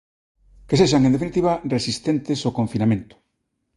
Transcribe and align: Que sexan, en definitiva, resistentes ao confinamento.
Que 0.67 0.79
sexan, 0.81 1.03
en 1.05 1.13
definitiva, 1.15 1.61
resistentes 1.75 2.39
ao 2.41 2.55
confinamento. 2.59 3.15